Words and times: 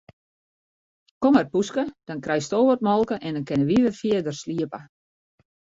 Kom 1.25 1.35
mar 1.39 1.51
poeske, 1.51 1.85
dan 2.13 2.23
krijsto 2.29 2.63
wat 2.71 2.85
molke 2.91 3.21
en 3.27 3.33
dan 3.39 3.47
kinne 3.49 3.69
wy 3.69 3.77
wer 3.83 3.95
fierder 4.01 4.35
sliepe. 4.43 4.79